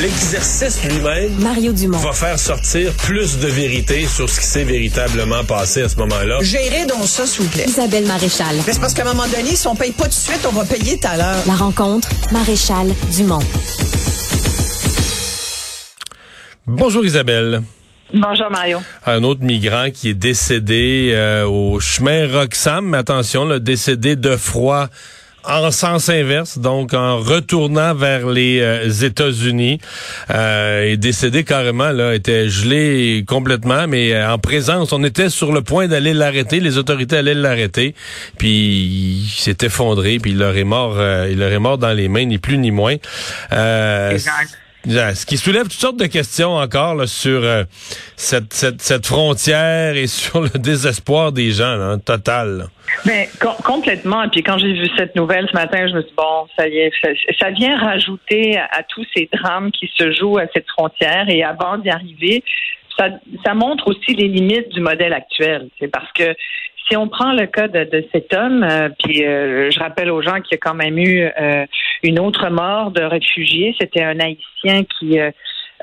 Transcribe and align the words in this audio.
L'exercice 0.00 0.82
lui-même 0.84 1.30
Mario 1.40 1.72
Dumont. 1.74 1.98
va 1.98 2.12
faire 2.12 2.38
sortir 2.38 2.90
plus 2.94 3.38
de 3.38 3.46
vérité 3.48 4.06
sur 4.06 4.30
ce 4.30 4.40
qui 4.40 4.46
s'est 4.46 4.64
véritablement 4.64 5.44
passé 5.44 5.82
à 5.82 5.90
ce 5.90 5.96
moment-là. 5.96 6.38
Gérez 6.40 6.86
donc 6.86 7.04
ça, 7.04 7.26
s'il 7.26 7.42
vous 7.44 7.50
plaît. 7.50 7.66
Isabelle 7.68 8.06
Maréchal. 8.06 8.56
Mais 8.66 8.72
c'est 8.72 8.80
parce 8.80 8.94
qu'à 8.94 9.02
un 9.02 9.12
moment 9.12 9.28
donné, 9.28 9.54
si 9.54 9.66
on 9.66 9.74
paye 9.74 9.92
pas 9.92 10.04
tout 10.04 10.08
de 10.08 10.14
suite, 10.14 10.40
on 10.48 10.52
va 10.52 10.64
payer 10.64 10.98
tout 10.98 11.06
à 11.06 11.18
l'heure. 11.18 11.42
La 11.46 11.54
rencontre, 11.54 12.08
Maréchal 12.32 12.94
Dumont. 13.14 13.42
Bonjour 16.66 17.04
Isabelle. 17.04 17.62
Bonjour 18.14 18.50
Mario. 18.50 18.78
Un 19.04 19.22
autre 19.22 19.42
migrant 19.42 19.90
qui 19.92 20.08
est 20.08 20.14
décédé 20.14 21.12
euh, 21.14 21.44
au 21.46 21.78
chemin 21.78 22.26
Roxham, 22.26 22.86
mais 22.86 22.98
attention, 22.98 23.44
le 23.44 23.60
décédé 23.60 24.16
de 24.16 24.34
froid 24.36 24.88
en 25.44 25.70
sens 25.70 26.08
inverse, 26.08 26.58
donc 26.58 26.94
en 26.94 27.18
retournant 27.18 27.94
vers 27.94 28.28
les 28.28 28.60
euh, 28.60 28.90
États-Unis, 28.90 29.80
euh, 30.30 30.92
est 30.92 30.96
décédé 30.96 31.44
carrément, 31.44 31.90
là, 31.90 32.14
était 32.14 32.48
gelé 32.48 33.24
complètement, 33.26 33.86
mais 33.88 34.12
euh, 34.12 34.32
en 34.32 34.38
présence, 34.38 34.92
on 34.92 35.02
était 35.02 35.30
sur 35.30 35.52
le 35.52 35.62
point 35.62 35.88
d'aller 35.88 36.12
l'arrêter, 36.14 36.60
les 36.60 36.78
autorités 36.78 37.16
allaient 37.16 37.34
l'arrêter, 37.34 37.94
puis 38.38 39.22
il 39.24 39.28
s'est 39.28 39.56
effondré, 39.62 40.18
puis 40.18 40.32
il 40.32 40.38
leur 40.38 40.56
est 40.56 40.64
mort, 40.64 40.94
euh, 40.96 41.28
il 41.30 41.38
leur 41.38 41.52
est 41.52 41.58
mort 41.58 41.78
dans 41.78 41.92
les 41.92 42.08
mains, 42.08 42.24
ni 42.24 42.38
plus 42.38 42.58
ni 42.58 42.70
moins. 42.70 42.96
Euh, 43.52 44.10
Exact. 44.10 45.14
ce 45.14 45.26
qui 45.26 45.36
soulève 45.38 45.64
toutes 45.64 45.72
sortes 45.72 45.98
de 46.00 46.06
questions 46.06 46.56
encore 46.56 46.94
là, 46.94 47.06
sur 47.06 47.42
euh, 47.42 47.64
cette, 48.16 48.52
cette, 48.52 48.82
cette 48.82 49.06
frontière 49.06 49.96
et 49.96 50.06
sur 50.06 50.42
le 50.42 50.50
désespoir 50.50 51.32
des 51.32 51.52
gens, 51.52 51.76
là, 51.76 51.96
total. 52.04 52.58
là. 52.58 52.64
Mais 53.06 53.28
com- 53.40 53.56
complètement. 53.64 54.28
Puis 54.28 54.42
quand 54.42 54.58
j'ai 54.58 54.72
vu 54.72 54.88
cette 54.96 55.16
nouvelle 55.16 55.46
ce 55.48 55.54
matin, 55.54 55.86
je 55.88 55.94
me 55.94 56.00
suis 56.00 56.10
dit, 56.10 56.16
bon, 56.16 56.46
ça 56.56 56.68
y 56.68 56.90
ça, 57.38 57.50
vient 57.50 57.78
rajouter 57.78 58.58
à, 58.58 58.82
tous 58.82 59.06
ces 59.14 59.28
drames 59.32 59.70
qui 59.70 59.90
se 59.96 60.12
jouent 60.12 60.38
à 60.38 60.46
cette 60.54 60.68
frontière. 60.68 61.28
Et 61.28 61.42
avant 61.42 61.78
d'y 61.78 61.90
arriver, 61.90 62.42
ça, 62.98 63.08
ça 63.44 63.54
montre 63.54 63.88
aussi 63.88 64.14
les 64.14 64.28
limites 64.28 64.68
du 64.70 64.80
modèle 64.80 65.12
actuel. 65.12 65.68
C'est 65.78 65.88
parce 65.88 66.10
que 66.12 66.34
si 66.88 66.96
on 66.96 67.08
prend 67.08 67.32
le 67.32 67.46
cas 67.46 67.68
de, 67.68 67.84
de 67.84 68.04
cet 68.12 68.34
homme, 68.34 68.64
euh, 68.64 68.88
puis 69.02 69.24
euh, 69.24 69.70
je 69.70 69.78
rappelle 69.78 70.10
aux 70.10 70.22
gens 70.22 70.40
qu'il 70.40 70.52
y 70.52 70.54
a 70.54 70.58
quand 70.58 70.74
même 70.74 70.98
eu 70.98 71.22
euh, 71.40 71.64
une 72.02 72.18
autre 72.18 72.50
mort 72.50 72.90
de 72.90 73.02
réfugié. 73.02 73.74
C'était 73.80 74.02
un 74.02 74.18
Haïtien 74.18 74.82
qui 74.98 75.18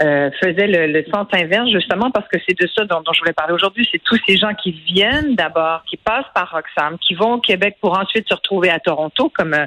euh, 0.02 0.30
faisait 0.42 0.68
le, 0.68 0.88
le 0.88 1.04
sens 1.12 1.28
inverse, 1.34 1.70
justement 1.70 2.12
parce 2.12 2.28
que 2.28 2.38
c'est 2.48 2.60
de 2.60 2.68
ça 2.68 2.86
dont, 2.86 3.02
dont 3.02 3.14
je 3.14 3.20
voulais 3.20 3.34
parler 3.34 3.54
aujourd'hui. 3.54 3.88
C'est 3.92 4.02
tous 4.04 4.20
ces 4.28 4.38
gens 4.38 4.54
qui 4.54 4.72
viennent 4.72 5.36
d'abord, 5.36 5.84
qui 5.86 5.98
passent 5.98 6.32
par 6.34 6.52
Roxham, 6.52 6.98
qui 7.00 7.16
vont 7.16 7.34
au 7.34 7.40
Québec 7.40 7.78
pour 7.82 7.98
ensuite 7.98 8.28
se 8.28 8.34
retrouver 8.34 8.70
à 8.70 8.80
Toronto, 8.80 9.32
comme 9.36 9.54
euh, 9.54 9.66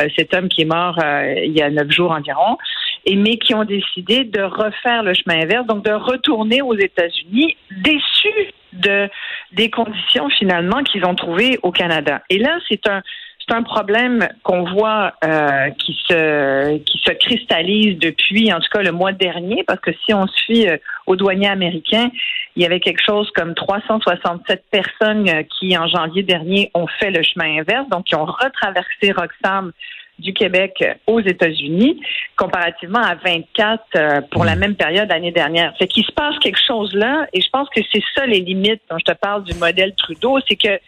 euh, 0.00 0.08
cet 0.16 0.34
homme 0.34 0.48
qui 0.48 0.62
est 0.62 0.66
mort 0.66 0.98
euh, 1.02 1.34
il 1.44 1.52
y 1.52 1.62
a 1.62 1.70
neuf 1.70 1.90
jours 1.90 2.12
environ, 2.12 2.56
et 3.04 3.16
mais 3.16 3.36
qui 3.36 3.54
ont 3.54 3.64
décidé 3.64 4.24
de 4.24 4.42
refaire 4.42 5.02
le 5.02 5.14
chemin 5.14 5.42
inverse, 5.42 5.66
donc 5.66 5.84
de 5.84 5.92
retourner 5.92 6.62
aux 6.62 6.76
États-Unis, 6.76 7.56
déçus 7.70 8.52
de 8.72 9.08
des 9.52 9.70
conditions 9.70 10.28
finalement 10.28 10.82
qu'ils 10.82 11.04
ont 11.04 11.14
trouvées 11.14 11.58
au 11.62 11.70
Canada. 11.70 12.22
Et 12.30 12.38
là, 12.38 12.58
c'est 12.68 12.86
un 12.88 13.02
c'est 13.48 13.54
un 13.54 13.62
problème 13.62 14.28
qu'on 14.42 14.64
voit 14.64 15.12
euh, 15.24 15.70
qui 15.78 15.96
se 16.08 16.78
qui 16.78 16.98
se 16.98 17.12
cristallise 17.12 17.98
depuis 17.98 18.52
en 18.52 18.58
tout 18.58 18.68
cas 18.72 18.82
le 18.82 18.92
mois 18.92 19.12
dernier 19.12 19.62
parce 19.64 19.80
que 19.80 19.92
si 20.04 20.12
on 20.12 20.26
fie 20.46 20.68
euh, 20.68 20.78
aux 21.06 21.16
douaniers 21.16 21.48
américains, 21.48 22.10
il 22.56 22.62
y 22.62 22.66
avait 22.66 22.80
quelque 22.80 23.02
chose 23.04 23.30
comme 23.34 23.54
367 23.54 24.64
personnes 24.70 25.28
euh, 25.28 25.42
qui 25.58 25.76
en 25.76 25.86
janvier 25.86 26.22
dernier 26.22 26.70
ont 26.74 26.86
fait 26.86 27.10
le 27.10 27.22
chemin 27.22 27.60
inverse, 27.60 27.88
donc 27.88 28.04
qui 28.04 28.14
ont 28.16 28.24
retraversé 28.24 29.12
Roxham 29.12 29.72
du 30.18 30.32
Québec 30.32 30.76
euh, 30.82 30.94
aux 31.06 31.20
États-Unis, 31.20 32.00
comparativement 32.36 33.02
à 33.02 33.14
24 33.14 33.82
euh, 33.96 34.20
pour 34.30 34.44
la 34.44 34.56
même 34.56 34.74
période 34.74 35.08
l'année 35.08 35.32
dernière. 35.32 35.74
C'est 35.78 35.86
qu'il 35.86 36.04
se 36.04 36.12
passe 36.12 36.38
quelque 36.38 36.60
chose 36.66 36.92
là, 36.94 37.26
et 37.32 37.40
je 37.40 37.48
pense 37.50 37.68
que 37.68 37.80
c'est 37.92 38.02
ça 38.14 38.26
les 38.26 38.40
limites 38.40 38.80
dont 38.90 38.98
je 38.98 39.12
te 39.12 39.16
parle 39.16 39.44
du 39.44 39.54
modèle 39.54 39.94
Trudeau, 39.94 40.38
c'est 40.48 40.56
que 40.56 40.80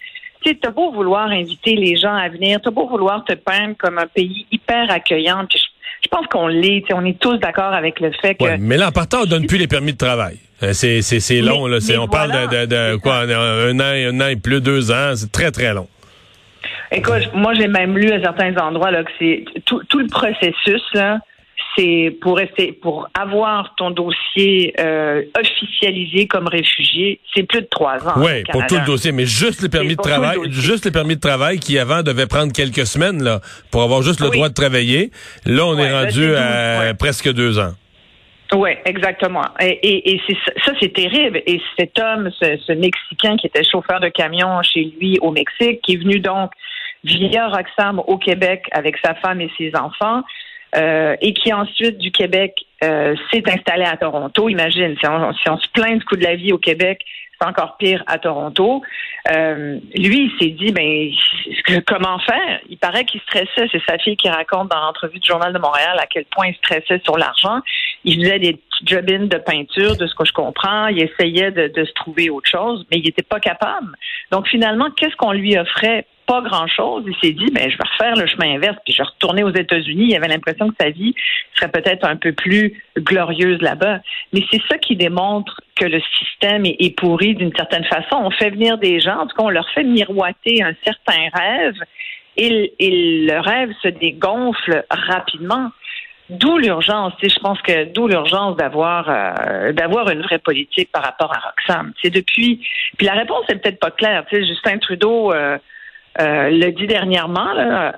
tu 0.42 0.50
sais, 0.50 0.58
t'as 0.60 0.70
beau 0.70 0.92
vouloir 0.92 1.28
inviter 1.28 1.74
les 1.74 1.96
gens 1.96 2.14
à 2.14 2.28
venir, 2.28 2.60
t'as 2.62 2.70
beau 2.70 2.86
vouloir 2.88 3.24
te 3.24 3.34
peindre 3.34 3.74
comme 3.78 3.98
un 3.98 4.06
pays 4.06 4.46
hyper 4.52 4.90
accueillant, 4.90 5.44
puis 5.48 5.58
je, 5.58 5.64
je 6.04 6.08
pense 6.08 6.26
qu'on 6.28 6.46
l'est, 6.48 6.84
on 6.92 7.04
est 7.04 7.18
tous 7.18 7.36
d'accord 7.38 7.72
avec 7.72 8.00
le 8.00 8.12
fait 8.12 8.34
que 8.34 8.44
Ouais, 8.44 8.56
mais 8.58 8.76
là, 8.76 8.88
en 8.88 8.92
partant, 8.92 9.22
on 9.22 9.26
donne 9.26 9.46
plus 9.46 9.58
les 9.58 9.66
permis 9.68 9.92
de 9.92 9.98
travail. 9.98 10.36
Euh, 10.62 10.72
C'est, 10.72 11.02
c'est, 11.02 11.20
c'est 11.20 11.40
long, 11.40 11.66
Mais- 11.66 11.74
là. 11.74 11.80
C'est, 11.80 11.96
on 11.98 12.08
parle 12.08 12.32
de, 12.32 12.56
de, 12.56 12.66
de 12.66 12.92
C'est 12.94 13.00
quoi, 13.00 13.18
un, 13.18 13.28
un 13.30 13.80
an, 13.80 13.82
un 14.14 14.20
an 14.20 14.28
et 14.28 14.36
plus, 14.36 14.60
deux 14.60 14.90
ans. 14.90 15.12
C'est 15.14 15.30
très, 15.30 15.50
très 15.50 15.72
long. 15.74 15.88
Écoute, 16.90 17.30
moi 17.34 17.52
j'ai 17.54 17.68
même 17.68 17.98
lu 17.98 18.10
à 18.12 18.20
certains 18.20 18.56
endroits 18.56 18.90
là 18.90 19.04
que 19.04 19.10
c'est 19.18 19.44
tout, 19.66 19.82
tout 19.88 19.98
le 19.98 20.06
processus 20.08 20.82
là, 20.94 21.18
c'est 21.76 22.16
pour 22.20 22.36
rester 22.36 22.72
pour 22.72 23.08
avoir 23.18 23.74
ton 23.76 23.90
dossier 23.90 24.74
euh, 24.80 25.22
officialisé 25.38 26.26
comme 26.26 26.48
réfugié, 26.48 27.20
c'est 27.34 27.44
plus 27.44 27.60
de 27.62 27.68
trois 27.70 27.96
ans. 28.08 28.14
Oui, 28.16 28.42
au 28.48 28.52
pour 28.52 28.66
tout 28.66 28.76
le 28.76 28.86
dossier, 28.86 29.12
mais 29.12 29.26
juste 29.26 29.62
les 29.62 29.68
permis 29.68 29.94
de 29.96 30.02
le 30.02 30.10
travail, 30.10 30.38
juste 30.50 30.84
les 30.84 30.90
permis 30.90 31.16
de 31.16 31.20
travail 31.20 31.58
qui 31.58 31.78
avant 31.78 32.02
devaient 32.02 32.26
prendre 32.26 32.52
quelques 32.52 32.86
semaines 32.86 33.22
là 33.22 33.40
pour 33.70 33.82
avoir 33.82 34.02
juste 34.02 34.20
le 34.20 34.28
Oui. 34.28 34.36
droit 34.36 34.48
de 34.48 34.54
travailler. 34.54 35.10
Là, 35.46 35.66
on 35.66 35.78
est 35.78 35.82
Ouais, 35.82 35.92
rendu 36.04 36.34
à 36.34 36.80
ouais. 36.80 36.94
presque 36.94 37.32
deux 37.32 37.58
ans. 37.58 37.72
Oui, 38.54 38.70
exactement. 38.86 39.44
Et, 39.60 40.14
et, 40.14 40.20
ça, 40.64 40.72
c'est 40.80 40.92
terrible. 40.94 41.42
Et 41.46 41.60
cet 41.78 41.98
homme, 41.98 42.30
ce, 42.40 42.56
ce 42.66 42.72
Mexicain 42.72 43.36
qui 43.36 43.46
était 43.46 43.62
chauffeur 43.62 44.00
de 44.00 44.08
camion 44.08 44.62
chez 44.62 44.90
lui 44.98 45.18
au 45.20 45.30
Mexique, 45.30 45.80
qui 45.82 45.94
est 45.94 45.96
venu 45.98 46.18
donc 46.18 46.50
via 47.04 47.48
Roxham 47.48 48.00
au 48.06 48.16
Québec 48.16 48.64
avec 48.72 48.96
sa 49.04 49.14
femme 49.16 49.40
et 49.42 49.50
ses 49.58 49.70
enfants, 49.76 50.22
euh, 50.76 51.16
et 51.20 51.32
qui 51.32 51.52
ensuite 51.52 51.98
du 51.98 52.10
Québec 52.10 52.54
euh, 52.84 53.14
s'est 53.32 53.42
installé 53.50 53.84
à 53.84 53.96
Toronto. 53.96 54.48
Imagine, 54.48 54.96
si 54.98 55.06
on, 55.06 55.56
se 55.56 55.68
plaint 55.72 55.98
du 55.98 56.04
coût 56.04 56.16
de 56.16 56.24
la 56.24 56.36
vie 56.36 56.52
au 56.52 56.58
Québec, 56.58 57.00
c'est 57.40 57.48
encore 57.48 57.76
pire 57.76 58.02
à 58.06 58.18
Toronto. 58.18 58.82
Euh, 59.30 59.78
lui, 59.94 60.30
il 60.30 60.32
s'est 60.38 60.50
dit, 60.50 60.72
ben, 60.72 61.82
comment 61.86 62.18
faire? 62.18 62.60
Il 62.68 62.78
paraît 62.78 63.04
qu'il 63.04 63.20
stressait. 63.22 63.68
C'est 63.72 63.82
sa 63.88 63.98
fille 63.98 64.16
qui 64.16 64.28
raconte 64.28 64.70
dans 64.70 64.80
l'entrevue 64.80 65.18
du 65.18 65.26
Journal 65.26 65.52
de 65.52 65.58
Montréal 65.58 65.96
à 65.98 66.06
quel 66.06 66.24
point 66.26 66.48
il 66.48 66.54
stressait 66.56 67.00
sur 67.04 67.16
l'argent. 67.16 67.60
Il 68.04 68.22
faisait 68.22 68.38
des 68.38 68.52
petits 68.52 68.68
job 68.84 69.06
de 69.06 69.38
peinture, 69.38 69.96
de 69.96 70.06
ce 70.06 70.14
que 70.14 70.24
je 70.24 70.32
comprends. 70.32 70.86
Il 70.88 71.02
essayait 71.02 71.50
de, 71.50 71.68
de 71.68 71.84
se 71.84 71.92
trouver 71.94 72.30
autre 72.30 72.48
chose, 72.48 72.86
mais 72.90 72.98
il 72.98 73.04
n'était 73.04 73.22
pas 73.22 73.40
capable. 73.40 73.96
Donc, 74.30 74.46
finalement, 74.48 74.88
qu'est-ce 74.96 75.16
qu'on 75.16 75.32
lui 75.32 75.58
offrait? 75.58 76.06
Pas 76.28 76.42
grand-chose. 76.42 77.04
Il 77.06 77.16
s'est 77.22 77.32
dit, 77.32 77.50
ben, 77.50 77.70
je 77.70 77.78
vais 77.78 77.88
refaire 77.90 78.14
le 78.14 78.26
chemin 78.26 78.56
inverse, 78.56 78.76
puis 78.84 78.92
je 78.92 79.02
vais 79.02 79.08
retourner 79.08 79.42
aux 79.42 79.54
États-Unis. 79.54 80.08
Il 80.10 80.14
avait 80.14 80.28
l'impression 80.28 80.68
que 80.68 80.74
sa 80.78 80.90
vie 80.90 81.14
serait 81.54 81.70
peut-être 81.70 82.04
un 82.06 82.16
peu 82.16 82.32
plus 82.32 82.82
glorieuse 82.98 83.62
là-bas. 83.62 84.00
Mais 84.34 84.44
c'est 84.50 84.60
ça 84.68 84.76
qui 84.76 84.94
démontre 84.94 85.60
que 85.74 85.86
le 85.86 86.00
système 86.18 86.66
est, 86.66 86.96
pourri 86.98 87.34
d'une 87.34 87.54
certaine 87.56 87.84
façon. 87.84 88.16
On 88.16 88.30
fait 88.30 88.50
venir 88.50 88.76
des 88.76 89.00
gens, 89.00 89.20
en 89.20 89.26
tout 89.26 89.36
cas, 89.36 89.44
on 89.44 89.48
leur 89.48 89.68
fait 89.70 89.84
miroiter 89.84 90.62
un 90.62 90.74
certain 90.84 91.28
rêve 91.32 91.76
et, 92.36 92.74
le 93.26 93.40
rêve 93.40 93.70
se 93.82 93.88
dégonfle 93.88 94.84
rapidement. 94.90 95.70
D'où 96.28 96.58
l'urgence, 96.58 97.14
je 97.22 97.40
pense 97.40 97.60
que 97.62 97.84
d'où 97.86 98.06
l'urgence 98.06 98.54
d'avoir 98.56 99.08
euh, 99.08 99.72
d'avoir 99.72 100.10
une 100.10 100.20
vraie 100.20 100.38
politique 100.38 100.92
par 100.92 101.02
rapport 101.02 101.34
à 101.34 101.40
Roxham. 101.40 101.94
C'est 102.02 102.10
depuis, 102.10 102.60
puis 102.98 103.06
la 103.06 103.14
réponse 103.14 103.46
est 103.48 103.56
peut-être 103.56 103.80
pas 103.80 103.90
claire. 103.90 104.26
Tu 104.28 104.36
sais, 104.36 104.46
Justin 104.46 104.76
Trudeau 104.76 105.32
euh, 105.32 105.56
euh, 106.20 106.50
l'a 106.50 106.70
dit 106.72 106.86
dernièrement, 106.86 107.46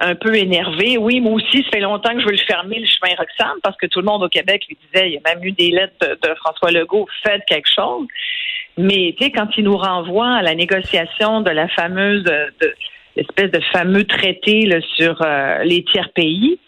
un 0.00 0.14
peu 0.14 0.34
énervé. 0.36 0.98
Oui, 0.98 1.20
moi 1.20 1.32
aussi, 1.32 1.62
ça 1.64 1.70
fait 1.72 1.81
longtemps 1.81 2.12
que 2.12 2.20
je 2.20 2.26
veux 2.26 2.32
le 2.32 2.38
fermer 2.38 2.78
le 2.78 2.86
chemin 2.86 3.14
Roxham 3.16 3.58
parce 3.62 3.76
que 3.76 3.86
tout 3.86 4.00
le 4.00 4.06
monde 4.06 4.22
au 4.22 4.28
Québec 4.28 4.64
lui 4.69 4.76
disait, 4.92 5.08
il 5.08 5.14
y 5.14 5.16
a 5.16 5.34
même 5.34 5.42
eu 5.42 5.53
des 5.53 5.70
lettres 5.70 5.94
de, 6.22 6.34
François 6.34 6.70
Legault, 6.70 7.06
faites 7.22 7.44
quelque 7.47 7.70
chose. 7.75 8.06
Mais 8.76 9.14
tu 9.19 9.25
sais, 9.25 9.31
quand 9.31 9.48
il 9.56 9.64
nous 9.64 9.76
renvoie 9.76 10.28
à 10.36 10.42
la 10.42 10.54
négociation 10.54 11.41
de 11.41 11.50
la 11.50 11.69
fameuse, 11.69 12.22
de, 12.25 12.53
de- 12.60 12.75
l'espèce 13.16 13.50
de 13.50 13.60
fameux 13.72 14.04
traité 14.04 14.70
sur 14.97 15.20
euh, 15.22 15.64
les 15.64 15.82
tiers 15.84 16.10
pays 16.12 16.58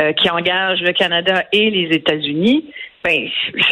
euh, 0.00 0.12
qui 0.12 0.30
engage 0.30 0.80
le 0.82 0.92
Canada 0.92 1.44
et 1.52 1.68
les 1.70 1.88
États-Unis, 1.96 2.64
ben, 3.02 3.28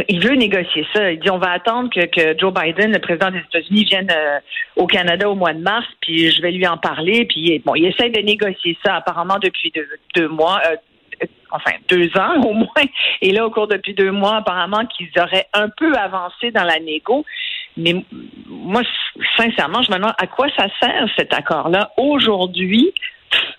il 0.08 0.26
veut 0.26 0.34
négocier 0.34 0.86
ça. 0.94 1.12
Il 1.12 1.20
dit 1.20 1.30
on 1.30 1.38
va 1.38 1.52
attendre 1.52 1.90
que, 1.90 2.38
Joe 2.38 2.52
Biden, 2.52 2.92
le 2.92 2.98
président 2.98 3.30
des 3.30 3.38
États-Unis, 3.38 3.84
vienne 3.84 4.10
euh, 4.10 4.38
au 4.76 4.86
Canada 4.86 5.28
au 5.28 5.34
mois 5.34 5.52
de 5.52 5.60
mars, 5.60 5.86
puis 6.00 6.30
je 6.30 6.40
vais 6.40 6.52
lui 6.52 6.66
en 6.66 6.78
parler. 6.78 7.26
Puis 7.26 7.60
bon, 7.64 7.74
il 7.74 7.86
essaie 7.86 8.10
de 8.10 8.20
négocier 8.20 8.76
ça 8.84 8.96
apparemment 8.96 9.38
depuis 9.40 9.70
deux, 9.74 9.88
deux 10.14 10.28
mois. 10.28 10.60
euh, 10.70 10.76
enfin 11.50 11.72
deux 11.88 12.10
ans 12.16 12.40
au 12.42 12.52
moins. 12.52 12.84
Et 13.22 13.32
là, 13.32 13.46
au 13.46 13.50
cours 13.50 13.66
depuis 13.66 13.94
deux 13.94 14.10
mois, 14.10 14.36
apparemment 14.36 14.84
qu'ils 14.86 15.10
auraient 15.18 15.46
un 15.52 15.68
peu 15.68 15.92
avancé 15.94 16.50
dans 16.50 16.64
la 16.64 16.78
négo. 16.78 17.24
Mais 17.76 17.94
moi, 18.46 18.82
sincèrement, 19.36 19.82
je 19.82 19.90
me 19.90 19.96
demande 19.96 20.14
à 20.18 20.26
quoi 20.26 20.48
ça 20.56 20.66
sert 20.80 21.08
cet 21.16 21.32
accord-là 21.32 21.92
aujourd'hui 21.96 22.92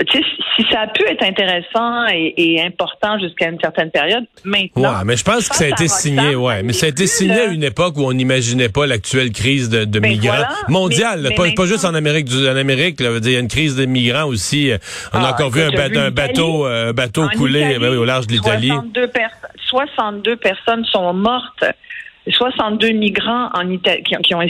tu 0.07 0.17
sais, 0.17 0.23
si 0.55 0.65
ça 0.71 0.81
a 0.81 0.87
pu 0.87 1.03
être 1.07 1.23
intéressant 1.23 2.07
et, 2.07 2.33
et 2.37 2.61
important 2.63 3.19
jusqu'à 3.19 3.49
une 3.49 3.59
certaine 3.59 3.91
période, 3.91 4.23
maintenant. 4.43 4.89
Ouais, 4.99 5.05
mais 5.05 5.17
je 5.17 5.23
pense 5.23 5.47
que 5.49 5.55
ça 5.55 5.65
a 5.65 5.67
été 5.69 5.87
signé, 5.87 6.35
ouais. 6.35 6.63
Mais 6.63 6.73
ça 6.73 6.85
a 6.85 6.89
été 6.89 7.05
signé 7.07 7.39
à 7.39 7.45
une 7.45 7.63
époque 7.63 7.97
où 7.97 8.03
on 8.05 8.13
n'imaginait 8.13 8.69
pas 8.69 8.87
l'actuelle 8.87 9.31
crise 9.31 9.69
de, 9.69 9.85
de 9.85 9.99
Ben 9.99 10.11
migrants 10.11 10.35
voilà, 10.35 10.49
mondiale, 10.69 11.21
mais- 11.29 11.35
pas, 11.35 11.43
mais 11.43 11.53
pas 11.53 11.65
juste 11.65 11.85
en 11.85 11.93
Amérique 11.93 12.25
du, 12.25 12.47
en 12.47 12.55
Amérique, 12.55 12.99
là, 13.01 13.09
il 13.21 13.31
y 13.31 13.35
a 13.35 13.39
une 13.39 13.47
crise 13.47 13.75
de 13.75 13.85
migrants 13.85 14.25
aussi. 14.25 14.71
On 15.13 15.17
a 15.19 15.27
Ah, 15.27 15.31
encore 15.33 15.49
vu 15.51 15.61
un, 15.61 15.69
ba- 15.71 16.09
bateau, 16.11 16.65
euh, 16.65 16.93
bateau 16.93 17.23
En 17.23 17.29
couler 17.29 17.59
Italie, 17.61 17.79
ben 17.79 17.89
oui, 17.91 17.97
au 17.97 18.05
large 18.05 18.27
de 18.27 18.33
l'Italie. 18.33 18.67
62, 18.69 19.07
pers- 19.07 19.29
62 19.69 20.35
personnes 20.37 20.85
sont 20.85 21.13
mortes. 21.13 21.63
62 22.31 22.89
migrants 22.91 23.49
en 23.53 23.69
Italie 23.69 24.03
qui, 24.03 24.15
ont- 24.15 24.21
qui 24.21 24.35
ont 24.35 24.41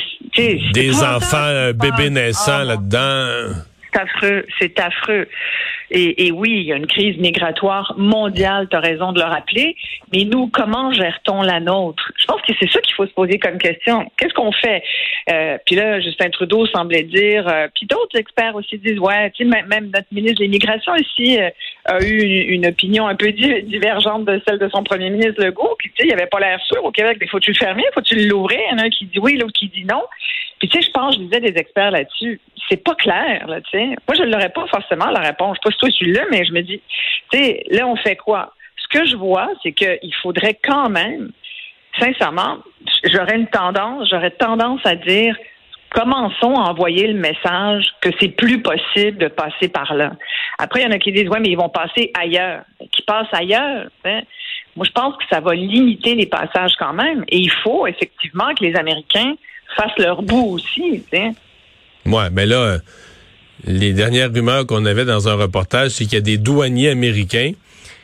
Des 0.73 0.95
enfants, 1.03 1.37
euh, 1.37 1.73
bébés 1.73 2.09
naissants 2.09 2.59
Ah, 2.61 2.63
là-dedans. 2.65 3.53
C'est 3.91 3.99
affreux, 4.01 4.45
c'est 4.59 4.79
affreux. 4.79 5.27
Et, 5.91 6.31
oui, 6.31 6.51
il 6.51 6.63
y 6.63 6.73
a 6.73 6.75
une 6.75 6.85
crise 6.85 7.17
migratoire 7.17 7.95
mondiale, 7.97 8.67
tu 8.69 8.75
as 8.75 8.79
raison 8.79 9.11
de 9.11 9.19
le 9.19 9.25
rappeler, 9.25 9.75
mais 10.13 10.23
nous, 10.23 10.47
comment 10.47 10.91
gère-t-on 10.91 11.41
la 11.41 11.59
nôtre? 11.59 12.11
Je 12.19 12.25
pense 12.25 12.41
que 12.43 12.53
c'est 12.59 12.69
ça 12.69 12.79
qu'il 12.81 12.93
faut 12.93 13.07
se 13.07 13.13
poser 13.13 13.39
comme 13.39 13.57
question. 13.57 14.05
Qu'est-ce 14.17 14.33
qu'on 14.35 14.51
fait? 14.51 14.83
Euh, 15.31 15.57
puis 15.65 15.75
là, 15.75 15.99
Justin 15.99 16.29
Trudeau 16.29 16.67
semblait 16.67 17.03
dire, 17.03 17.47
euh, 17.47 17.67
puis 17.73 17.87
d'autres 17.87 18.19
experts 18.19 18.55
aussi 18.55 18.77
disent, 18.77 18.99
ouais, 18.99 19.31
tu 19.31 19.45
même 19.45 19.91
notre 19.93 20.07
ministre 20.11 20.39
de 20.39 20.43
l'Immigration 20.43 20.95
ici 20.95 21.39
euh, 21.41 21.49
a 21.89 22.01
eu 22.03 22.19
une, 22.53 22.67
opinion 22.67 23.07
un 23.07 23.15
peu 23.15 23.31
di- 23.31 23.63
divergente 23.63 24.25
de 24.25 24.41
celle 24.47 24.59
de 24.59 24.69
son 24.69 24.83
premier 24.83 25.09
ministre 25.09 25.43
Legault, 25.43 25.75
puis 25.77 25.89
tu 25.89 26.01
sais, 26.01 26.07
il 26.07 26.13
avait 26.13 26.27
pas 26.27 26.39
l'air 26.39 26.59
sûr 26.61 26.83
au 26.83 26.91
Québec, 26.91 27.17
mais 27.19 27.27
faut-tu 27.27 27.51
le 27.51 27.57
fermer, 27.57 27.83
faut-tu 27.93 28.27
l'ouvrir? 28.27 28.59
Il 28.59 28.71
y 28.71 28.75
en 28.75 28.83
a 28.83 28.85
un 28.85 28.89
qui 28.89 29.05
dit 29.05 29.19
oui, 29.19 29.37
l'autre 29.37 29.53
qui 29.53 29.67
dit 29.69 29.85
non. 29.85 30.03
Puis 30.59 30.67
tu 30.69 30.79
sais, 30.79 30.87
je 30.87 30.91
pense, 30.91 31.15
je 31.15 31.21
disais 31.21 31.39
des 31.39 31.57
experts 31.59 31.91
là-dessus, 31.91 32.39
c'est 32.69 32.83
pas 32.83 32.95
clair, 32.95 33.47
là, 33.47 33.61
tu 33.61 33.71
sais. 33.71 33.85
Moi, 34.07 34.15
je 34.17 34.23
l'aurais 34.23 34.49
pas 34.49 34.67
forcément 34.67 35.09
la 35.09 35.21
réponse. 35.21 35.57
Je 35.57 35.61
sais 35.61 35.63
pas 35.63 35.71
si 35.71 35.77
toi 35.77 35.89
tu 35.89 36.11
l'as, 36.11 36.25
mais 36.31 36.45
je 36.45 36.53
me 36.53 36.61
dis, 36.61 36.81
tu 37.31 37.37
sais, 37.37 37.63
là, 37.71 37.87
on 37.87 37.95
fait 37.95 38.15
quoi? 38.15 38.53
Ce 38.77 38.97
que 38.97 39.05
je 39.05 39.15
vois, 39.15 39.47
c'est 39.63 39.71
qu'il 39.71 40.13
faudrait 40.21 40.57
quand 40.61 40.89
même, 40.89 41.31
sincèrement, 41.99 42.57
j'aurais 43.05 43.35
une 43.35 43.47
tendance, 43.47 44.09
j'aurais 44.09 44.31
tendance 44.31 44.81
à 44.85 44.95
dire, 44.95 45.35
commençons 45.91 46.55
à 46.55 46.69
envoyer 46.69 47.07
le 47.07 47.19
message 47.19 47.85
que 48.01 48.09
c'est 48.19 48.29
plus 48.29 48.61
possible 48.61 49.17
de 49.17 49.27
passer 49.27 49.67
par 49.67 49.93
là. 49.93 50.11
Après, 50.57 50.81
il 50.81 50.83
y 50.83 50.87
en 50.87 50.91
a 50.91 50.99
qui 50.99 51.11
disent, 51.11 51.29
ouais, 51.29 51.39
mais 51.39 51.49
ils 51.49 51.57
vont 51.57 51.69
passer 51.69 52.11
ailleurs. 52.19 52.63
Qui 52.91 53.01
passent 53.03 53.27
ailleurs, 53.31 53.89
hein? 54.05 54.21
Moi, 54.75 54.85
je 54.85 54.91
pense 54.91 55.15
que 55.17 55.23
ça 55.29 55.41
va 55.41 55.53
limiter 55.55 56.15
les 56.15 56.27
passages 56.27 56.73
quand 56.77 56.93
même. 56.93 57.25
Et 57.27 57.37
il 57.37 57.51
faut 57.51 57.87
effectivement 57.87 58.53
que 58.57 58.63
les 58.63 58.75
Américains 58.75 59.33
fassent 59.75 59.97
leur 59.97 60.21
bout 60.21 60.53
aussi. 60.53 61.03
sais. 61.11 61.31
Ouais, 62.05 62.29
mais 62.31 62.45
là, 62.45 62.57
euh, 62.57 62.77
les 63.65 63.93
dernières 63.93 64.31
rumeurs 64.31 64.65
qu'on 64.65 64.85
avait 64.85 65.05
dans 65.05 65.27
un 65.27 65.35
reportage, 65.35 65.91
c'est 65.91 66.05
qu'il 66.05 66.13
y 66.13 66.17
a 66.17 66.21
des 66.21 66.37
douaniers 66.37 66.89
américains 66.89 67.51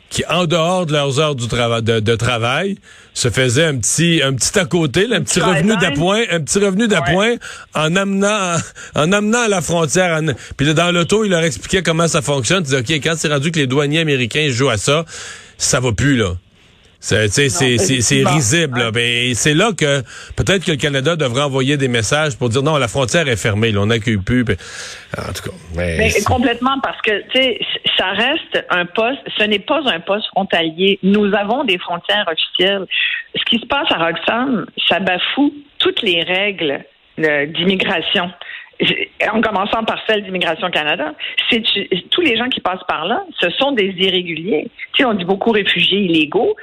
qui, 0.08 0.24
en 0.28 0.46
dehors 0.46 0.86
de 0.86 0.92
leurs 0.92 1.18
heures 1.20 1.34
du 1.34 1.46
de, 1.48 2.00
de 2.00 2.14
travail, 2.14 2.76
se 3.12 3.28
faisaient 3.30 3.64
un 3.64 3.76
petit, 3.78 4.20
un 4.24 4.32
petit 4.34 4.58
à 4.58 4.64
côté, 4.64 5.06
là, 5.06 5.16
un 5.16 5.22
petit 5.22 5.40
revenu 5.56 5.72
d'appoint, 5.80 6.22
un 6.30 6.40
petit 6.40 6.58
revenu 6.58 6.86
d'appoint 6.88 7.34
en 7.74 7.96
amenant, 7.96 8.56
en 8.94 9.12
amenant 9.12 9.40
à 9.42 9.48
la 9.48 9.60
frontière. 9.60 10.20
en- 10.22 10.32
Puis 10.56 10.66
là, 10.66 10.74
dans 10.74 10.90
l'auto, 10.92 11.24
il 11.24 11.30
leur 11.30 11.42
expliquait 11.42 11.82
comment 11.82 12.06
ça 12.08 12.22
fonctionne. 12.22 12.62
Tu 12.64 12.70
dis, 12.70 12.76
OK, 12.76 13.00
quand 13.02 13.14
c'est 13.16 13.28
rendu 13.28 13.50
que 13.50 13.58
les 13.58 13.66
douaniers 13.66 14.00
américains 14.00 14.48
jouent 14.50 14.70
à 14.70 14.76
ça, 14.78 15.04
ça 15.58 15.80
va 15.80 15.92
plus, 15.92 16.16
là. 16.16 16.34
C'est, 17.00 17.22
risible. 18.24 18.78
Là. 18.78 18.90
Ben, 18.90 19.34
c'est 19.34 19.54
là 19.54 19.70
que 19.76 20.02
peut-être 20.36 20.64
que 20.64 20.72
le 20.72 20.76
Canada 20.76 21.16
devrait 21.16 21.42
envoyer 21.42 21.76
des 21.76 21.88
messages 21.88 22.36
pour 22.36 22.48
dire 22.48 22.62
non, 22.62 22.76
la 22.78 22.88
frontière 22.88 23.28
est 23.28 23.36
fermée, 23.36 23.70
là, 23.70 23.80
on 23.80 23.86
n'accueille 23.86 24.16
plus. 24.16 24.44
En 25.16 25.32
tout 25.32 25.50
cas, 25.50 25.56
mais 25.74 25.96
Mais 25.98 26.22
complètement, 26.24 26.78
parce 26.82 27.00
que, 27.02 27.22
tu 27.30 27.38
sais, 27.38 27.60
ça 27.96 28.10
reste 28.10 28.64
un 28.70 28.86
poste, 28.86 29.20
ce 29.38 29.44
n'est 29.44 29.58
pas 29.58 29.80
un 29.86 30.00
poste 30.00 30.26
frontalier. 30.28 30.98
Nous 31.02 31.34
avons 31.34 31.64
des 31.64 31.78
frontières 31.78 32.26
officielles. 32.30 32.86
Ce 33.34 33.44
qui 33.44 33.58
se 33.58 33.66
passe 33.66 33.90
à 33.90 33.98
Roxham, 33.98 34.66
ça 34.88 35.00
bafoue 35.00 35.52
toutes 35.78 36.02
les 36.02 36.22
règles 36.22 36.84
euh, 37.18 37.46
d'immigration. 37.46 38.30
En 39.32 39.40
commençant 39.40 39.84
par 39.84 39.98
celle 40.06 40.22
d'Immigration 40.24 40.70
Canada, 40.70 41.14
c'est 41.50 41.62
tous 42.10 42.20
les 42.20 42.36
gens 42.36 42.48
qui 42.48 42.60
passent 42.60 42.84
par 42.86 43.06
là, 43.06 43.24
ce 43.40 43.48
sont 43.50 43.72
des 43.72 43.94
irréguliers. 43.98 44.68
Tu 44.92 45.02
sais, 45.02 45.04
on 45.04 45.14
dit 45.14 45.24
beaucoup 45.24 45.50
réfugiés 45.50 46.00
illégaux, 46.00 46.54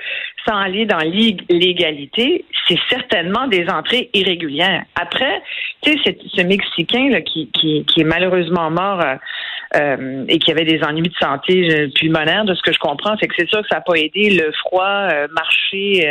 sans 0.48 0.57
aller 0.57 0.86
dans 0.86 1.00
l'illégalité, 1.00 2.45
c'est 2.68 2.80
certainement 2.89 3.48
des 3.48 3.68
entrées 3.68 4.10
irrégulières. 4.13 4.83
Après, 4.95 5.42
tu 5.81 5.98
sais, 6.04 6.18
ce, 6.36 6.42
Mexicain 6.44 7.10
là, 7.10 7.21
qui, 7.21 7.50
qui, 7.51 7.86
qui 7.86 8.01
est 8.01 8.06
malheureusement 8.06 8.69
mort 8.69 9.01
euh, 9.01 9.16
euh, 9.75 10.25
et 10.27 10.38
qui 10.39 10.51
avait 10.51 10.66
des 10.66 10.83
ennuis 10.83 11.09
de 11.09 11.16
santé 11.16 11.71
euh, 11.71 11.88
pulmonaire, 11.95 12.45
de 12.45 12.54
ce 12.54 12.62
que 12.62 12.71
je 12.71 12.80
comprends, 12.80 13.16
c'est 13.19 13.27
que 13.27 13.33
c'est 13.38 13.50
sûr 13.50 13.62
que 13.62 13.68
ça 13.69 13.77
n'a 13.77 13.81
pas 13.81 13.95
aidé 13.95 14.30
le 14.30 14.51
froid, 14.51 14.86
euh, 14.86 15.27
marcher 15.31 16.07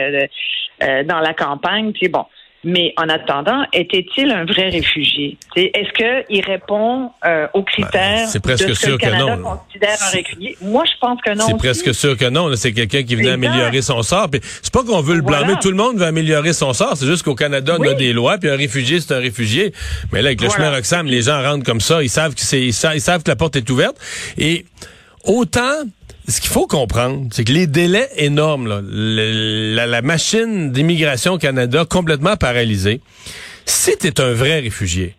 euh, 0.83 1.05
dans 1.05 1.21
la 1.21 1.33
campagne. 1.35 1.93
Tu 1.93 2.07
sais, 2.07 2.09
bon. 2.09 2.25
Mais 2.65 2.95
en 2.97 3.09
attendant, 3.09 3.65
était-il 3.73 4.31
un 4.31 4.45
vrai 4.45 4.69
réfugié? 4.69 5.37
Est-ce 5.57 5.93
qu'il 6.29 6.45
répond 6.45 7.11
euh, 7.25 7.49
aux 7.55 7.65
critères 7.65 8.29
Ben, 8.33 8.41
presque 8.41 8.69
de 8.69 8.75
ce 8.75 8.81
que 8.81 8.87
sûr 8.87 8.91
le 8.93 8.99
que 8.99 9.03
Canada 9.03 9.37
non. 9.37 9.57
considère 9.67 9.97
un 10.01 10.11
réfugié? 10.11 10.57
Moi, 10.61 10.85
je 10.87 10.93
pense 11.01 11.21
que 11.23 11.35
non. 11.35 11.47
C'est 11.49 11.57
presque 11.57 11.93
sûr 11.95 12.17
que 12.17 12.27
non. 12.29 12.55
C'est 12.55 12.73
quelqu'un 12.73 13.03
qui 13.03 13.17
venait 13.17 13.31
améliorer 13.33 13.83
son 13.83 14.03
sort. 14.03 14.29
C'est 14.63 14.73
pas 14.73 14.85
qu'on 14.85 15.01
veut 15.01 15.17
le 15.17 15.23
Voilà. 15.23 15.39
blâmer. 15.45 15.59
Tout 15.61 15.71
le 15.71 15.77
monde 15.77 15.97
veut 15.99 16.07
améliorer 16.07 16.53
son 16.53 16.73
sort. 16.73 16.97
C'est 16.97 17.07
juste 17.07 17.25
qu'au 17.25 17.35
Canada, 17.35 17.77
on 17.81 17.83
a 17.83 17.95
des 17.95 18.13
lois. 18.13 18.39
Puis 18.39 18.49
un 18.49 18.57
réfugié, 18.57 19.01
c'est 19.01 19.13
un 19.13 19.19
réfugié. 19.19 19.73
Mais 20.13 20.23
là, 20.23 20.29
avec 20.29 20.41
le 20.41 20.47
Voilà. 20.47 20.65
chemin 20.67 20.77
Roxham, 20.77 21.07
les 21.07 21.23
gens 21.23 21.43
rentrent 21.43 21.65
comme 21.65 21.81
ça. 21.81 22.01
Ils 22.03 22.09
savent 22.11 22.35
que 22.35 22.41
c'est, 22.41 22.61
ils 22.61 22.73
savent 22.73 23.23
que 23.25 23.31
la 23.31 23.37
porte 23.37 23.57
est 23.57 23.69
ouverte. 23.71 23.97
Et 24.39 24.67
autant, 25.25 25.83
ce 26.29 26.41
qu'il 26.41 26.51
faut 26.51 26.67
comprendre, 26.67 27.27
c'est 27.33 27.45
que 27.45 27.53
les 27.53 27.67
délais 27.67 28.09
énormes, 28.17 28.67
là, 28.69 28.81
le- 28.85 29.75
la, 29.75 29.87
la 29.87 30.03
machine 30.03 30.71
d'immigration 30.73 31.35
au 31.35 31.39
Canada 31.39 31.85
complètement 31.89 32.37
paralysée. 32.37 33.01
Si 33.67 33.97
t'es 33.97 34.21
un 34.21 34.33
vrai 34.33 34.61
réfugié, 34.61 35.15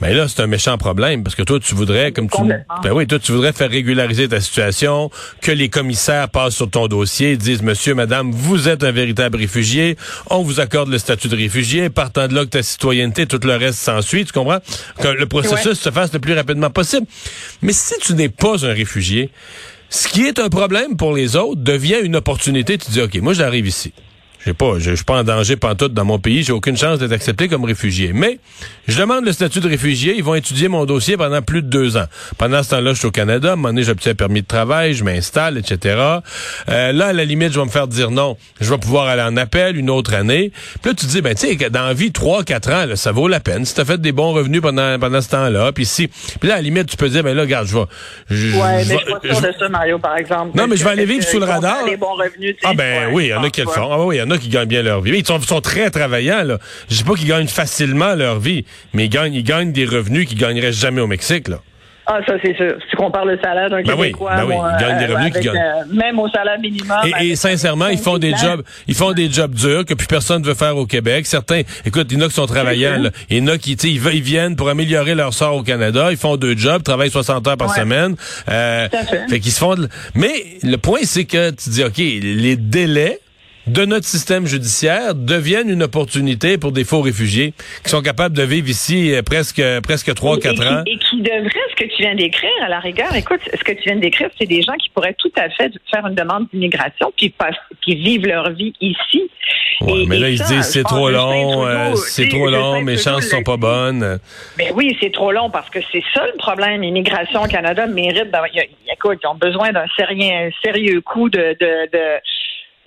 mais 0.00 0.14
là, 0.14 0.26
c'est 0.26 0.42
un 0.42 0.48
méchant 0.48 0.78
problème 0.78 1.22
parce 1.22 1.36
que 1.36 1.44
toi, 1.44 1.60
tu 1.60 1.76
voudrais, 1.76 2.10
comme 2.10 2.28
tu, 2.28 2.36
ben 2.82 2.90
oui, 2.92 3.06
toi, 3.06 3.20
tu 3.20 3.30
voudrais 3.30 3.52
faire 3.52 3.70
régulariser 3.70 4.28
ta 4.28 4.40
situation, 4.40 5.10
que 5.40 5.52
les 5.52 5.68
commissaires 5.68 6.28
passent 6.28 6.56
sur 6.56 6.68
ton 6.68 6.88
dossier, 6.88 7.36
disent, 7.36 7.62
monsieur, 7.62 7.94
madame, 7.94 8.32
vous 8.32 8.68
êtes 8.68 8.82
un 8.82 8.90
véritable 8.90 9.36
réfugié, 9.36 9.96
on 10.28 10.42
vous 10.42 10.58
accorde 10.58 10.88
le 10.88 10.98
statut 10.98 11.28
de 11.28 11.36
réfugié, 11.36 11.88
partant 11.88 12.26
de 12.26 12.34
là 12.34 12.40
que 12.44 12.50
ta 12.50 12.64
citoyenneté, 12.64 13.26
tout 13.26 13.38
le 13.44 13.54
reste 13.54 13.78
s'ensuit, 13.78 14.24
tu 14.24 14.32
comprends? 14.32 14.58
Que 15.00 15.06
le 15.08 15.26
processus 15.26 15.78
se 15.78 15.90
fasse 15.92 16.12
le 16.12 16.18
plus 16.18 16.34
rapidement 16.34 16.70
possible. 16.70 17.06
Mais 17.60 17.72
si 17.72 17.94
tu 18.00 18.14
n'es 18.14 18.28
pas 18.28 18.64
un 18.66 18.72
réfugié, 18.72 19.30
ce 19.92 20.08
qui 20.08 20.22
est 20.22 20.38
un 20.38 20.48
problème 20.48 20.96
pour 20.96 21.14
les 21.14 21.36
autres 21.36 21.60
devient 21.60 21.98
une 22.02 22.16
opportunité. 22.16 22.78
Tu 22.78 22.90
dis, 22.90 23.02
OK, 23.02 23.14
moi, 23.16 23.34
j'arrive 23.34 23.66
ici. 23.66 23.92
J'ai 24.44 24.54
pas, 24.54 24.74
je, 24.78 24.90
je 24.90 24.94
suis 24.96 25.04
pas 25.04 25.20
en 25.20 25.24
danger 25.24 25.56
pantoute 25.56 25.94
dans 25.94 26.04
mon 26.04 26.18
pays. 26.18 26.42
J'ai 26.42 26.52
aucune 26.52 26.76
chance 26.76 26.98
d'être 26.98 27.12
accepté 27.12 27.48
comme 27.48 27.64
réfugié. 27.64 28.12
Mais 28.12 28.38
je 28.88 28.98
demande 28.98 29.24
le 29.24 29.32
statut 29.32 29.60
de 29.60 29.68
réfugié. 29.68 30.14
Ils 30.16 30.24
vont 30.24 30.34
étudier 30.34 30.68
mon 30.68 30.84
dossier 30.84 31.16
pendant 31.16 31.42
plus 31.42 31.62
de 31.62 31.68
deux 31.68 31.96
ans. 31.96 32.06
Pendant 32.38 32.62
ce 32.62 32.70
temps-là, 32.70 32.92
je 32.92 32.98
suis 32.98 33.06
au 33.06 33.12
Canada. 33.12 33.50
À 33.50 33.52
un 33.52 33.56
moment 33.56 33.68
donné, 33.68 33.82
j'obtiens 33.84 34.12
un 34.12 34.16
permis 34.16 34.42
de 34.42 34.46
travail, 34.46 34.94
je 34.94 35.04
m'installe, 35.04 35.58
etc. 35.58 35.96
Euh, 36.68 36.92
là, 36.92 37.06
à 37.06 37.12
la 37.12 37.24
limite, 37.24 37.52
je 37.52 37.58
vais 37.58 37.64
me 37.64 37.70
faire 37.70 37.86
dire 37.86 38.10
non. 38.10 38.36
Je 38.60 38.68
vais 38.68 38.78
pouvoir 38.78 39.06
aller 39.06 39.22
en 39.22 39.36
appel 39.36 39.76
une 39.76 39.90
autre 39.90 40.14
année. 40.14 40.50
Puis 40.80 40.90
là, 40.90 40.94
tu 40.94 41.06
te 41.06 41.10
dis, 41.10 41.22
ben, 41.22 41.34
tu 41.34 41.56
sais, 41.56 41.70
dans 41.70 41.86
la 41.86 41.94
vie, 41.94 42.10
trois, 42.10 42.42
quatre 42.42 42.70
ans, 42.70 42.86
là, 42.86 42.96
ça 42.96 43.12
vaut 43.12 43.28
la 43.28 43.40
peine. 43.40 43.64
Si 43.64 43.74
t'as 43.74 43.84
fait 43.84 44.00
des 44.00 44.12
bons 44.12 44.32
revenus 44.32 44.60
pendant, 44.60 44.98
pendant 44.98 45.20
ce 45.20 45.30
temps-là, 45.30 45.72
puis 45.72 45.86
si, 45.86 46.08
puis 46.08 46.48
là, 46.48 46.54
à 46.54 46.56
la 46.56 46.62
limite, 46.62 46.86
tu 46.86 46.96
peux 46.96 47.08
dire, 47.08 47.22
ben 47.22 47.36
là, 47.36 47.42
regarde, 47.42 47.68
je 47.68 47.76
vais, 47.76 47.84
je, 48.30 48.56
Ouais, 48.56 48.84
je 48.84 48.92
mais 48.92 49.00
je 49.22 49.40
de 49.40 49.52
ça, 49.58 49.68
Mario, 49.68 49.98
par 49.98 50.16
exemple. 50.16 50.56
Non, 50.56 50.66
mais 50.66 50.76
je 50.76 50.84
vais 50.84 50.90
aller 50.90 51.06
vivre 51.06 51.24
sous 51.24 51.38
le 51.38 51.46
radar. 51.46 51.84
Des 51.84 51.96
bons 51.96 52.14
revenus. 52.14 52.56
Ah 52.64 52.74
ben 52.74 53.10
oui, 53.12 53.26
il 53.26 53.28
y 53.28 53.34
en 53.34 53.42
a 53.42 53.50
qui 53.50 53.60
le 53.60 53.68
font. 53.68 53.88
Ah 53.90 54.04
oui, 54.04 54.16
il 54.16 54.18
y 54.18 54.22
en 54.22 54.30
a 54.30 54.31
qui 54.38 54.48
gagnent 54.48 54.68
bien 54.68 54.82
leur 54.82 55.00
vie. 55.00 55.12
Ils 55.18 55.26
sont, 55.26 55.40
sont 55.40 55.60
très 55.60 55.90
travaillants, 55.90 56.42
là. 56.44 56.58
Je 56.90 56.96
dis 56.96 57.04
pas 57.04 57.14
qu'ils 57.14 57.28
gagnent 57.28 57.46
facilement 57.48 58.14
leur 58.14 58.38
vie, 58.38 58.64
mais 58.92 59.04
ils 59.06 59.10
gagnent, 59.10 59.34
ils 59.34 59.44
gagnent 59.44 59.72
des 59.72 59.84
revenus 59.86 60.26
qu'ils 60.28 60.38
gagneraient 60.38 60.72
jamais 60.72 61.00
au 61.00 61.06
Mexique, 61.06 61.48
là. 61.48 61.58
Ah, 62.04 62.18
ça, 62.26 62.34
c'est 62.42 62.56
sûr. 62.56 62.74
Si 62.82 62.88
tu 62.90 62.96
compares 62.96 63.24
le 63.24 63.38
salaire 63.40 63.70
d'un 63.70 63.80
Ben 63.80 63.92
oui, 63.96 64.08
Québécois, 64.08 64.34
ben 64.34 64.44
oui, 64.44 64.54
moi, 64.56 64.72
ils 64.76 64.82
gagnent 64.84 64.98
des 65.06 65.12
euh, 65.12 65.14
revenus 65.16 65.32
qu'ils 65.34 65.48
avec, 65.50 65.62
euh, 65.62 65.94
même 65.94 66.18
au 66.18 66.28
salaire 66.30 66.58
minimum. 66.58 66.96
Et, 67.20 67.28
et 67.28 67.36
sincèrement, 67.36 67.86
ils 67.86 67.98
font 67.98 68.18
des 68.18 68.34
jobs, 68.34 68.64
ils 68.88 68.94
font 68.96 69.12
des 69.12 69.30
jobs 69.30 69.54
durs 69.54 69.84
que 69.84 69.94
plus 69.94 70.08
personne 70.08 70.42
veut 70.42 70.54
faire 70.54 70.76
au 70.76 70.84
Québec. 70.84 71.26
Certains, 71.26 71.62
écoute, 71.86 72.08
il 72.10 72.18
y 72.18 72.20
en 72.20 72.26
a 72.26 72.28
qui 72.28 72.34
sont 72.34 72.46
travaillants, 72.46 72.98
là. 72.98 73.10
Il 73.30 73.38
y 73.38 73.40
en 73.40 73.46
a 73.46 73.56
qui, 73.56 73.76
tu 73.76 73.86
sais, 73.86 73.94
ils, 73.94 74.20
viennent 74.20 74.56
pour 74.56 74.68
améliorer 74.68 75.14
leur 75.14 75.32
sort 75.32 75.54
au 75.54 75.62
Canada. 75.62 76.08
Ils 76.10 76.16
font 76.16 76.36
deux 76.36 76.56
jobs, 76.56 76.82
travaillent 76.82 77.08
60 77.10 77.46
heures 77.46 77.56
par 77.56 77.70
Ouais. 77.70 77.76
semaine. 77.78 78.16
Euh, 78.50 78.88
Tout 78.88 78.96
à 78.96 79.04
fait. 79.04 79.20
fait 79.30 79.40
qu'ils 79.40 79.52
se 79.52 79.60
font. 79.60 79.76
de- 79.76 79.88
Mais 80.16 80.32
le 80.64 80.76
point, 80.78 81.00
c'est 81.04 81.24
que 81.24 81.50
tu 81.50 81.70
dis, 81.70 81.84
ok, 81.84 81.98
les 81.98 82.56
délais 82.56 83.20
de 83.66 83.84
notre 83.84 84.06
système 84.06 84.46
judiciaire 84.46 85.14
deviennent 85.14 85.70
une 85.70 85.84
opportunité 85.84 86.58
pour 86.58 86.72
des 86.72 86.84
faux 86.84 87.00
réfugiés 87.00 87.54
qui 87.84 87.90
sont 87.90 88.02
capables 88.02 88.36
de 88.36 88.42
vivre 88.42 88.68
ici 88.68 89.14
euh, 89.14 89.22
presque 89.22 89.62
presque 89.82 90.12
trois 90.14 90.38
quatre 90.38 90.66
ans. 90.66 90.82
Et 90.86 90.98
qui 90.98 91.20
devrait, 91.20 91.50
ce 91.70 91.76
que 91.84 91.88
tu 91.88 92.02
viens 92.02 92.14
d'écrire, 92.14 92.50
à 92.64 92.68
la 92.68 92.80
rigueur, 92.80 93.14
écoute, 93.14 93.40
ce 93.52 93.62
que 93.62 93.72
tu 93.72 93.82
viens 93.84 93.96
d'écrire, 93.96 94.28
c'est 94.38 94.46
des 94.48 94.62
gens 94.62 94.74
qui 94.74 94.88
pourraient 94.90 95.14
tout 95.18 95.30
à 95.36 95.48
fait 95.50 95.72
faire 95.90 96.06
une 96.06 96.14
demande 96.14 96.46
d'immigration, 96.52 97.12
puis 97.16 97.28
pas- 97.30 97.50
qui 97.84 97.94
vivent 97.94 98.26
leur 98.26 98.50
vie 98.50 98.74
ici 98.80 99.30
Ouais, 99.80 100.02
Et- 100.02 100.06
mais 100.06 100.18
là, 100.18 100.28
et 100.28 100.32
ils 100.32 100.38
ça, 100.38 100.44
disent 100.44 100.56
je 100.66 100.70
c'est 100.70 100.82
trop 100.84 101.10
long, 101.10 101.66
euh, 101.66 101.94
c'est 101.96 102.28
trop 102.28 102.48
long, 102.48 102.82
mes 102.82 102.96
chances 102.96 103.26
sont 103.26 103.42
pas 103.42 103.56
bonnes. 103.56 104.18
Ben 104.56 104.68
oui, 104.74 104.96
c'est 105.00 105.12
trop 105.12 105.32
long 105.32 105.50
parce 105.50 105.68
que 105.70 105.80
c'est 105.90 106.02
ça 106.14 106.24
le 106.26 106.36
problème. 106.38 106.84
Immigration 106.84 107.42
au 107.42 107.46
Canada 107.48 107.86
mérite 107.88 108.30
d'avoir. 108.30 108.46
Écoute, 108.92 109.18
ils 109.22 109.26
ont 109.26 109.34
besoin 109.34 109.72
d'un 109.72 109.86
sérieux, 109.96 110.52
sérieux 110.64 111.00
coup 111.00 111.28
de. 111.28 111.56
de, 111.58 111.90
de 111.92 112.20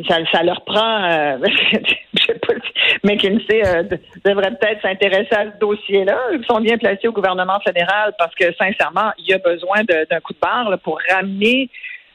ça, 0.08 0.18
ça 0.32 0.44
leur 0.44 0.64
prend. 0.66 1.04
Euh, 1.06 1.38
je 1.74 2.24
sais 2.26 2.40
pas 2.46 2.54
si 2.56 2.98
McKinsey 3.04 3.62
euh, 3.66 3.84
de- 3.84 4.00
devrait 4.26 4.52
peut-être 4.52 4.82
s'intéresser 4.82 5.34
à 5.36 5.46
ce 5.54 5.60
dossier-là. 5.60 6.18
Ils 6.34 6.46
sont 6.46 6.60
bien 6.60 6.78
placés 6.78 7.08
au 7.08 7.12
gouvernement 7.14 7.60
fédéral 7.66 8.14
parce 8.18 8.34
que, 8.36 8.46
sincèrement, 8.60 9.12
il 9.20 9.28
y 9.30 9.34
a 9.34 9.38
besoin 9.38 9.84
d'un 9.84 10.20
coup 10.20 10.34
de 10.34 10.40
barre 10.40 10.70
là, 10.70 10.78
pour 10.78 11.00
ramener 11.10 11.70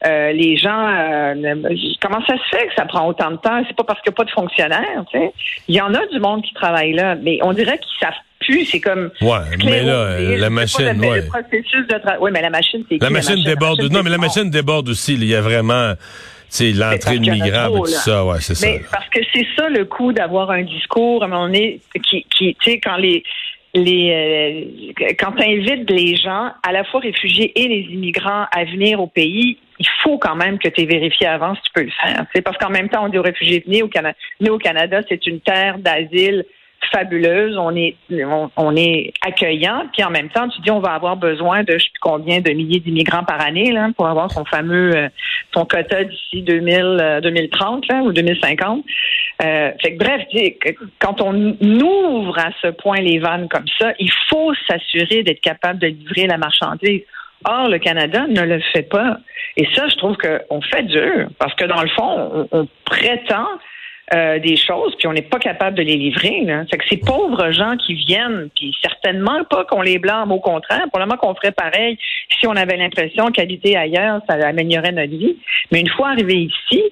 euh, 0.05 0.31
les 0.31 0.57
gens. 0.57 0.87
euh, 0.89 1.35
comment 2.01 2.23
ça 2.25 2.33
se 2.35 2.57
fait 2.57 2.67
que 2.67 2.73
ça 2.75 2.85
prend 2.85 3.07
autant 3.07 3.31
de 3.31 3.37
temps? 3.37 3.63
C'est 3.67 3.75
pas 3.75 3.83
parce 3.83 4.01
qu'il 4.01 4.09
n'y 4.11 4.15
a 4.15 4.17
pas 4.17 4.23
de 4.25 4.31
fonctionnaires. 4.31 5.03
tu 5.11 5.17
sais. 5.19 5.31
Il 5.67 5.75
y 5.75 5.81
en 5.81 5.93
a 5.93 6.05
du 6.07 6.19
monde 6.19 6.43
qui 6.43 6.53
travaille 6.53 6.93
là, 6.93 7.15
mais 7.15 7.39
on 7.43 7.53
dirait 7.53 7.77
qu'ils 7.77 7.99
savent 7.99 8.13
plus. 8.39 8.65
C'est 8.65 8.79
comme. 8.79 9.11
Ouais, 9.21 9.37
mais 9.63 9.83
là, 9.83 9.93
euh, 9.93 10.37
la 10.37 10.49
machine, 10.49 10.85
pas, 10.87 10.93
le- 10.93 10.99
ouais. 11.07 11.21
le 11.21 11.27
processus 11.27 11.87
de 11.87 11.93
tra- 11.95 12.17
Oui, 12.19 12.31
mais 12.33 12.41
la 12.41 12.49
machine, 12.49 12.83
c'est 12.89 12.97
qui, 12.97 13.03
La 13.03 13.11
machine 13.11 13.43
déborde. 13.43 13.79
La 13.81 13.89
Non, 13.89 14.01
mais 14.03 14.09
la 14.09 14.17
machine 14.17 14.49
déborde 14.49 14.89
aussi. 14.89 15.13
Il 15.13 15.23
y 15.25 15.35
a 15.35 15.41
vraiment, 15.41 15.93
sais, 16.55 16.71
l'entrée 16.71 17.19
de 17.19 17.31
migrants 17.31 17.67
et 17.69 17.73
trop, 17.73 17.85
tout 17.85 17.91
ça. 17.91 18.25
Ouais, 18.25 18.39
c'est 18.39 18.55
ça. 18.55 18.67
Mais 18.67 18.81
parce 18.91 19.07
que 19.09 19.19
c'est 19.33 19.47
ça 19.55 19.69
le 19.69 19.85
coup 19.85 20.13
d'avoir 20.13 20.51
un 20.51 20.63
discours 20.63 21.23
à 21.23 21.25
un 21.25 21.29
moment 21.29 21.45
donné 21.45 21.79
qui, 22.03 22.25
qui 22.35 22.55
tu 22.59 22.71
sais, 22.71 22.79
quand 22.79 22.97
les 22.97 23.23
les 23.73 24.93
euh, 24.99 25.13
quand 25.19 25.31
tu 25.33 25.43
invites 25.43 25.89
les 25.89 26.15
gens, 26.17 26.51
à 26.61 26.71
la 26.71 26.83
fois 26.83 26.99
réfugiés 26.99 27.51
et 27.59 27.67
les 27.67 27.93
immigrants, 27.93 28.45
à 28.51 28.65
venir 28.65 28.99
au 28.99 29.07
pays, 29.07 29.57
il 29.79 29.87
faut 30.03 30.17
quand 30.17 30.35
même 30.35 30.59
que 30.59 30.67
tu 30.67 30.81
aies 30.81 30.85
vérifié 30.85 31.27
avant 31.27 31.55
si 31.55 31.61
tu 31.63 31.71
peux 31.73 31.83
le 31.83 31.91
faire. 31.91 32.25
C'est 32.35 32.41
parce 32.41 32.57
qu'en 32.57 32.69
même 32.69 32.89
temps, 32.89 33.05
on 33.05 33.09
dit 33.09 33.17
aux 33.17 33.23
réfugiés 33.23 33.63
venez 33.65 33.81
au 33.81 33.87
Canada. 33.87 34.17
Nous 34.39 34.53
au 34.53 34.57
Canada, 34.57 35.01
c'est 35.07 35.25
une 35.25 35.39
terre 35.39 35.79
d'asile 35.79 36.45
fabuleuse. 36.91 37.57
On 37.57 37.75
est 37.75 37.95
on, 38.57 38.75
est 38.75 39.13
accueillant, 39.25 39.83
puis 39.93 40.03
en 40.03 40.09
même 40.09 40.29
temps, 40.29 40.47
tu 40.49 40.61
dis 40.61 40.71
on 40.71 40.79
va 40.79 40.93
avoir 40.93 41.17
besoin 41.17 41.63
de 41.63 41.73
je 41.73 41.83
sais 41.83 41.89
plus 41.91 41.99
combien 41.99 42.41
de 42.41 42.51
milliers 42.51 42.79
d'immigrants 42.79 43.23
par 43.23 43.41
année 43.45 43.71
là, 43.71 43.89
pour 43.95 44.07
avoir 44.07 44.31
son 44.31 44.45
fameux 44.45 44.95
euh, 44.95 45.09
quota 45.53 46.03
d'ici 46.03 46.41
2000 46.41 46.77
euh, 46.79 47.21
2030 47.21 47.87
là, 47.87 48.01
ou 48.01 48.11
2050. 48.11 48.83
Euh, 49.43 49.71
fait 49.81 49.95
que 49.95 49.97
bref, 49.97 50.21
quand 50.99 51.21
on 51.21 51.55
ouvre 51.61 52.37
à 52.37 52.49
ce 52.61 52.67
point 52.67 52.97
les 52.97 53.19
vannes 53.19 53.47
comme 53.49 53.67
ça, 53.79 53.93
il 53.99 54.11
faut 54.29 54.53
s'assurer 54.69 55.23
d'être 55.23 55.41
capable 55.41 55.79
de 55.79 55.87
livrer 55.87 56.27
la 56.27 56.37
marchandise. 56.37 57.01
Or, 57.43 57.69
le 57.69 57.79
Canada 57.79 58.27
ne 58.27 58.41
le 58.41 58.59
fait 58.71 58.83
pas. 58.83 59.17
Et 59.57 59.67
ça, 59.73 59.87
je 59.87 59.95
trouve 59.95 60.15
qu'on 60.17 60.61
fait 60.61 60.83
dur, 60.83 61.27
parce 61.39 61.55
que 61.55 61.65
dans 61.65 61.81
le 61.81 61.89
fond, 61.89 62.47
on, 62.51 62.59
on 62.59 62.67
prétend 62.85 63.47
euh, 64.13 64.39
des 64.39 64.57
choses, 64.57 64.93
puis 64.97 65.07
on 65.07 65.13
n'est 65.13 65.21
pas 65.21 65.39
capable 65.39 65.77
de 65.77 65.83
les 65.83 65.95
livrer. 65.95 66.41
Là. 66.45 66.65
Fait 66.69 66.77
que 66.77 66.83
ces 66.89 66.97
pauvres 66.97 67.51
gens 67.51 67.77
qui 67.77 67.93
viennent, 67.93 68.49
puis 68.55 68.75
certainement 68.81 69.43
pas 69.49 69.63
qu'on 69.63 69.81
les 69.81 69.99
blâme, 69.99 70.33
au 70.33 70.39
contraire, 70.39 70.83
probablement 70.89 71.17
qu'on 71.17 71.33
ferait 71.33 71.53
pareil 71.53 71.97
si 72.39 72.45
on 72.45 72.55
avait 72.57 72.75
l'impression 72.75 73.31
qu'habiter 73.31 73.77
ailleurs, 73.77 74.19
ça 74.27 74.35
améliorerait 74.45 74.91
notre 74.91 75.11
vie. 75.11 75.37
Mais 75.71 75.79
une 75.79 75.89
fois 75.89 76.09
arrivé 76.09 76.49
ici, 76.49 76.83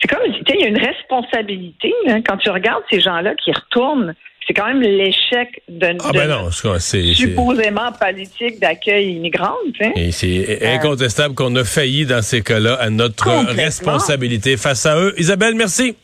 c'est 0.00 0.08
comme, 0.08 0.24
tu 0.32 0.38
sais, 0.38 0.58
il 0.58 0.60
y 0.60 0.64
a 0.64 0.68
une 0.68 0.78
responsabilité 0.78 1.92
là, 2.06 2.20
quand 2.26 2.38
tu 2.38 2.50
regardes 2.50 2.82
ces 2.90 3.00
gens-là 3.00 3.34
qui 3.34 3.52
retournent. 3.52 4.14
C'est 4.46 4.54
quand 4.54 4.66
même 4.66 4.80
l'échec 4.80 5.62
de, 5.68 5.94
Ah 6.04 6.10
ben 6.12 6.28
non, 6.28 6.50
c'est 6.50 7.12
supposément 7.12 7.92
politique 7.92 8.58
d'accueil 8.60 9.12
immigrant. 9.12 9.54
Et 9.94 10.10
c'est 10.10 10.66
incontestable 10.74 11.34
qu'on 11.34 11.54
a 11.54 11.64
failli 11.64 12.06
dans 12.06 12.22
ces 12.22 12.42
cas-là 12.42 12.74
à 12.74 12.90
notre 12.90 13.28
responsabilité 13.54 14.56
face 14.56 14.84
à 14.86 14.98
eux. 14.98 15.14
Isabelle, 15.16 15.54
merci. 15.54 15.94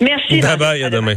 Merci. 0.00 0.40
Bye 0.40 0.56
bye, 0.56 0.82
à 0.82 0.90
demain. 0.90 1.16